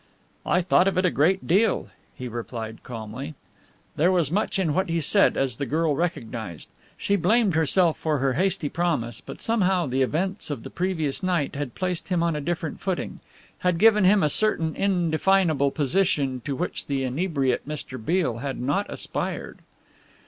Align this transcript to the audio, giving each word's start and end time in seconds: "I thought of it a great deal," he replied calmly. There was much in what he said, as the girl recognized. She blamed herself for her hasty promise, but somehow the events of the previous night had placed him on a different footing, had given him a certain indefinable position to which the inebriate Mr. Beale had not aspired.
"I 0.47 0.63
thought 0.63 0.87
of 0.87 0.97
it 0.97 1.05
a 1.05 1.11
great 1.11 1.45
deal," 1.45 1.89
he 2.15 2.27
replied 2.27 2.81
calmly. 2.81 3.35
There 3.97 4.11
was 4.11 4.31
much 4.31 4.57
in 4.57 4.73
what 4.73 4.89
he 4.89 4.99
said, 4.99 5.37
as 5.37 5.57
the 5.57 5.67
girl 5.67 5.95
recognized. 5.95 6.69
She 6.97 7.15
blamed 7.15 7.53
herself 7.53 7.99
for 7.99 8.17
her 8.17 8.33
hasty 8.33 8.67
promise, 8.67 9.21
but 9.23 9.41
somehow 9.41 9.85
the 9.85 10.01
events 10.01 10.49
of 10.49 10.63
the 10.63 10.71
previous 10.71 11.21
night 11.21 11.53
had 11.55 11.75
placed 11.75 12.09
him 12.09 12.23
on 12.23 12.35
a 12.35 12.41
different 12.41 12.81
footing, 12.81 13.19
had 13.59 13.77
given 13.77 14.03
him 14.03 14.23
a 14.23 14.29
certain 14.29 14.75
indefinable 14.75 15.69
position 15.69 16.41
to 16.45 16.55
which 16.55 16.87
the 16.87 17.03
inebriate 17.03 17.67
Mr. 17.69 18.03
Beale 18.03 18.39
had 18.39 18.59
not 18.59 18.87
aspired. 18.89 19.59